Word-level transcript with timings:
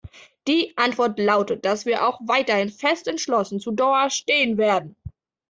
Die 0.47 0.75
Antwort 0.79 1.19
lautet, 1.19 1.63
dass 1.63 1.85
wir 1.85 2.07
auch 2.07 2.19
weiterhin 2.23 2.71
fest 2.71 3.05
und 3.05 3.11
entschlossen 3.11 3.59
zu 3.59 3.69
Doha 3.69 4.09
stehen 4.09 4.57
werden. 4.57 4.95